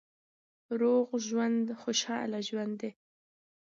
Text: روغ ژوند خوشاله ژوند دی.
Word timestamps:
روغ 0.79 1.07
ژوند 1.27 1.65
خوشاله 1.81 2.39
ژوند 2.47 2.73
دی. 2.81 2.91